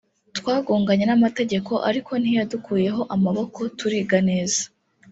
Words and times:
twagoganye 0.37 1.03
n’amategeko 1.07 1.71
ariko 1.89 2.11
ntiyadukuyeho 2.21 3.01
amaboko 3.15 3.59
turiga 3.77 4.17
neza 4.29 4.61